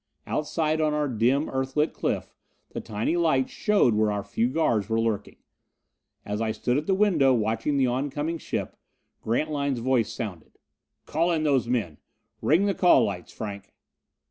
Outside 0.25 0.81
on 0.81 0.95
our 0.95 1.07
dim, 1.07 1.45
Earthlit 1.47 1.93
cliff, 1.93 2.33
the 2.71 2.81
tiny 2.81 3.15
lights 3.15 3.51
showed 3.51 3.93
where 3.93 4.11
our 4.11 4.23
few 4.23 4.49
guards 4.49 4.89
were 4.89 4.99
lurking. 4.99 5.35
As 6.25 6.41
I 6.41 6.51
stood 6.53 6.75
at 6.75 6.87
the 6.87 6.95
window 6.95 7.35
watching 7.35 7.77
the 7.77 7.85
oncoming 7.85 8.39
ship, 8.39 8.75
Grantline's 9.21 9.77
voice 9.77 10.11
sounded: 10.11 10.53
"Call 11.05 11.31
in 11.31 11.43
those 11.43 11.67
men! 11.67 11.99
Ring 12.41 12.65
the 12.65 12.73
call 12.73 13.03
lights, 13.03 13.31
Franck!" 13.31 13.75